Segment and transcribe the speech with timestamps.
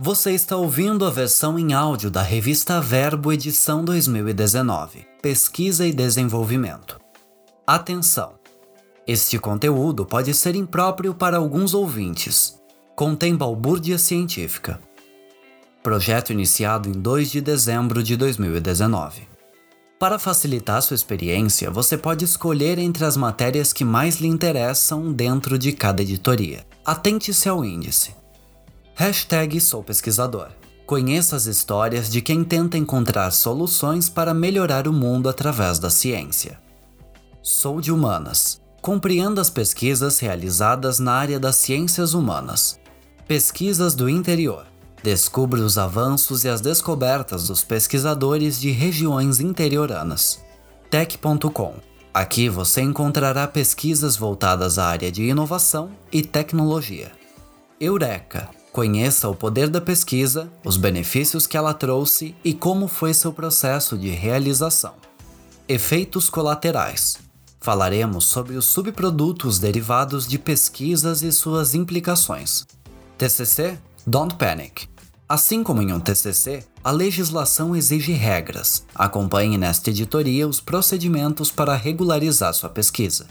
[0.00, 7.00] Você está ouvindo a versão em áudio da revista Verbo edição 2019, Pesquisa e Desenvolvimento.
[7.66, 8.34] Atenção!
[9.08, 12.60] Este conteúdo pode ser impróprio para alguns ouvintes.
[12.94, 14.80] Contém balbúrdia científica.
[15.82, 19.22] Projeto iniciado em 2 de dezembro de 2019.
[19.98, 25.58] Para facilitar sua experiência, você pode escolher entre as matérias que mais lhe interessam dentro
[25.58, 26.64] de cada editoria.
[26.84, 28.16] Atente-se ao índice.
[29.00, 30.48] Hashtag Sou Pesquisador.
[30.84, 36.58] Conheça as histórias de quem tenta encontrar soluções para melhorar o mundo através da ciência.
[37.40, 38.60] Sou de Humanas.
[38.82, 42.80] Compreenda as pesquisas realizadas na área das ciências humanas.
[43.28, 44.66] Pesquisas do interior.
[45.00, 50.40] Descubra os avanços e as descobertas dos pesquisadores de regiões interioranas.
[50.90, 51.74] Tech.com.
[52.12, 57.12] Aqui você encontrará pesquisas voltadas à área de inovação e tecnologia.
[57.80, 63.32] Eureka Conheça o poder da pesquisa, os benefícios que ela trouxe e como foi seu
[63.32, 64.94] processo de realização.
[65.66, 67.18] Efeitos colaterais.
[67.60, 72.68] Falaremos sobre os subprodutos derivados de pesquisas e suas implicações.
[73.18, 73.76] TCC
[74.06, 74.86] Don't Panic.
[75.28, 78.84] Assim como em um TCC, a legislação exige regras.
[78.94, 83.26] Acompanhe nesta editoria os procedimentos para regularizar sua pesquisa.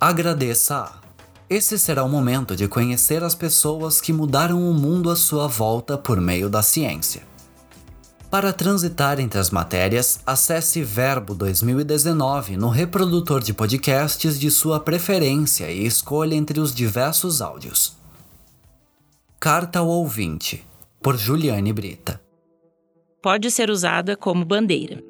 [0.00, 1.05] Agradeça a
[1.48, 5.96] esse será o momento de conhecer as pessoas que mudaram o mundo à sua volta
[5.96, 7.22] por meio da ciência.
[8.28, 15.70] Para transitar entre as matérias, acesse Verbo 2019 no reprodutor de podcasts de sua preferência
[15.70, 17.96] e escolha entre os diversos áudios.
[19.38, 20.66] Carta ao Ouvinte,
[21.00, 22.20] por Juliane Brita.
[23.22, 25.02] Pode ser usada como bandeira.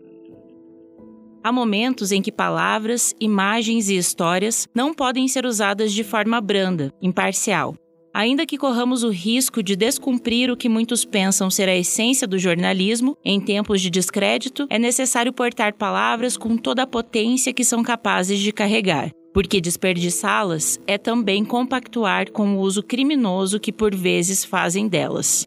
[1.46, 6.92] Há momentos em que palavras, imagens e histórias não podem ser usadas de forma branda,
[7.00, 7.76] imparcial.
[8.12, 12.36] Ainda que corramos o risco de descumprir o que muitos pensam ser a essência do
[12.36, 17.80] jornalismo, em tempos de descrédito, é necessário portar palavras com toda a potência que são
[17.80, 24.44] capazes de carregar porque desperdiçá-las é também compactuar com o uso criminoso que por vezes
[24.44, 25.46] fazem delas.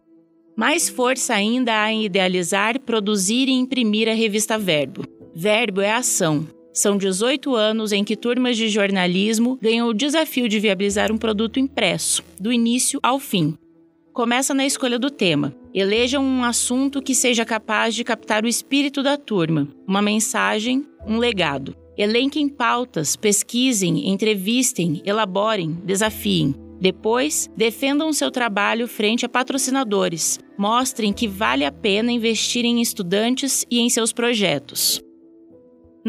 [0.56, 5.19] Mais força ainda há em idealizar, produzir e imprimir a revista Verbo.
[5.42, 6.46] Verbo é ação.
[6.74, 11.62] São 18 anos em que turmas de jornalismo ganham o desafio de viabilizar um produto
[11.62, 13.58] impresso, do início ao fim.
[14.12, 15.56] Começa na escolha do tema.
[15.74, 21.18] Elejam um assunto que seja capaz de captar o espírito da turma, uma mensagem, um
[21.18, 21.74] legado.
[21.98, 26.54] Elenquem pautas, pesquisem, entrevistem, elaborem, desafiem.
[26.82, 30.38] Depois, defendam seu trabalho frente a patrocinadores.
[30.58, 35.02] Mostrem que vale a pena investir em estudantes e em seus projetos.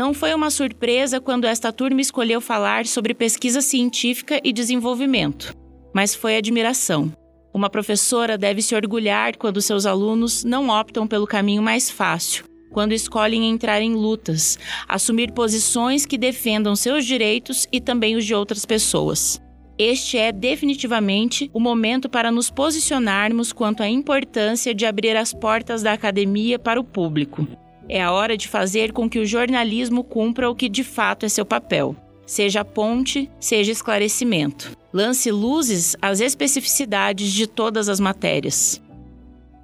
[0.01, 5.55] Não foi uma surpresa quando esta turma escolheu falar sobre pesquisa científica e desenvolvimento,
[5.95, 7.13] mas foi admiração.
[7.53, 12.93] Uma professora deve se orgulhar quando seus alunos não optam pelo caminho mais fácil, quando
[12.93, 18.65] escolhem entrar em lutas, assumir posições que defendam seus direitos e também os de outras
[18.65, 19.39] pessoas.
[19.77, 25.83] Este é definitivamente o momento para nos posicionarmos quanto à importância de abrir as portas
[25.83, 27.47] da academia para o público.
[27.93, 31.29] É a hora de fazer com que o jornalismo cumpra o que de fato é
[31.29, 31.97] seu papel.
[32.25, 34.71] Seja ponte, seja esclarecimento.
[34.93, 38.81] Lance luzes às especificidades de todas as matérias.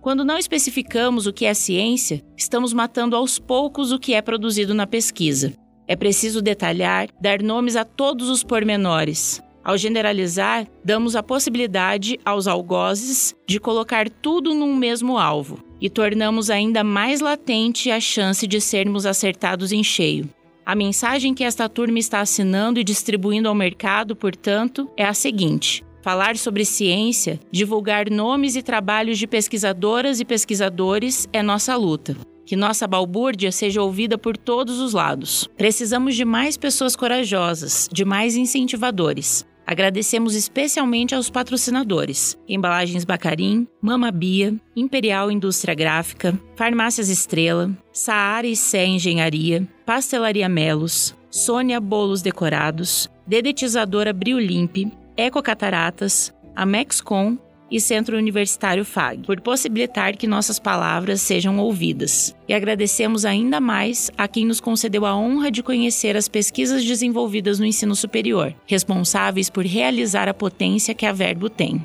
[0.01, 4.75] Quando não especificamos o que é ciência, estamos matando aos poucos o que é produzido
[4.75, 5.53] na pesquisa.
[5.87, 9.41] É preciso detalhar, dar nomes a todos os pormenores.
[9.63, 16.51] Ao generalizar, damos a possibilidade aos algozes de colocar tudo num mesmo alvo e tornamos
[16.51, 20.29] ainda mais latente a chance de sermos acertados em cheio.
[20.65, 25.85] A mensagem que esta turma está assinando e distribuindo ao mercado, portanto, é a seguinte:
[26.03, 32.17] falar sobre ciência, divulgar nomes e trabalhos de pesquisadoras e pesquisadores é nossa luta.
[32.45, 35.49] Que nossa balbúrdia seja ouvida por todos os lados.
[35.57, 39.45] Precisamos de mais pessoas corajosas, de mais incentivadores.
[39.67, 48.55] Agradecemos especialmente aos patrocinadores: Embalagens Bacarim, Mama Bia, Imperial Indústria Gráfica, Farmácias Estrela, Saara e
[48.55, 57.37] Sé Engenharia, Pastelaria Melos, Sônia Bolos Decorados, Dedetizadora Briolimp, Eco Cataratas, Amexcom
[57.71, 62.35] e Centro Universitário FAG, por possibilitar que nossas palavras sejam ouvidas.
[62.49, 67.59] E agradecemos ainda mais a quem nos concedeu a honra de conhecer as pesquisas desenvolvidas
[67.59, 71.85] no ensino superior, responsáveis por realizar a potência que a Verbo tem.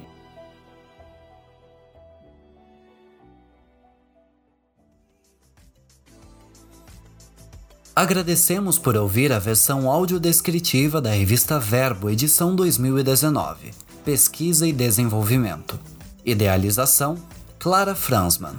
[7.94, 13.91] Agradecemos por ouvir a versão audiodescritiva da revista Verbo, edição 2019.
[14.04, 15.80] Pesquisa e Desenvolvimento.
[16.26, 17.18] Idealização:
[17.60, 18.56] Clara Fransman.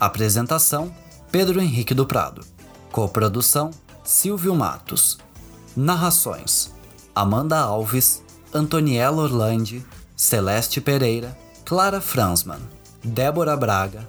[0.00, 0.90] Apresentação:
[1.30, 2.42] Pedro Henrique do Prado.
[2.90, 3.70] Coprodução:
[4.02, 5.18] Silvio Matos.
[5.76, 6.72] Narrações:
[7.14, 9.84] Amanda Alves, Antoniela Orlandi,
[10.16, 11.36] Celeste Pereira,
[11.66, 12.60] Clara Fransman,
[13.04, 14.08] Débora Braga,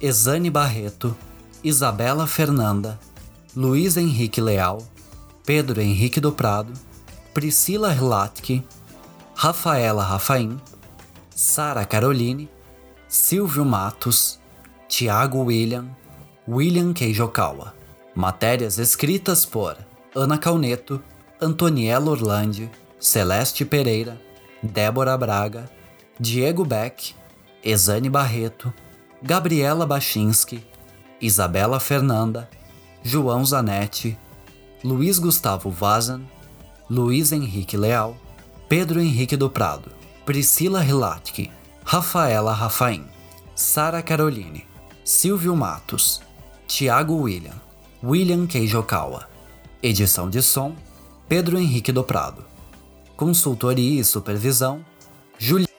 [0.00, 1.16] Exane Barreto,
[1.64, 3.00] Isabela Fernanda,
[3.56, 4.86] Luiz Henrique Leal,
[5.44, 6.72] Pedro Henrique do Prado,
[7.34, 8.64] Priscila Hlatke,
[9.42, 10.60] Rafaela Rafaim,
[11.34, 12.46] Sara Caroline,
[13.08, 14.38] Silvio Matos,
[14.86, 15.88] Tiago William,
[16.46, 17.72] William Keijokawa.
[18.14, 19.78] Matérias escritas por
[20.14, 21.02] Ana Calneto,
[21.40, 22.70] Antoniela Orlandi,
[23.00, 24.20] Celeste Pereira,
[24.62, 25.70] Débora Braga,
[26.20, 27.14] Diego Beck,
[27.64, 28.70] Exane Barreto,
[29.22, 30.62] Gabriela Bachinski,
[31.18, 32.46] Isabela Fernanda,
[33.02, 34.18] João Zanetti,
[34.84, 36.24] Luiz Gustavo Vazan,
[36.90, 38.14] Luiz Henrique Leal,
[38.70, 39.90] Pedro Henrique do Prado,
[40.24, 41.50] Priscila Hilatke,
[41.84, 43.04] Rafaela Rafaim,
[43.52, 44.64] Sara Caroline,
[45.04, 46.22] Silvio Matos,
[46.68, 47.60] Tiago William,
[48.00, 49.28] William Keijokawa.
[49.82, 50.76] Edição de som,
[51.28, 52.44] Pedro Henrique do Prado.
[53.16, 54.84] Consultoria e supervisão,
[55.36, 55.69] Juliana.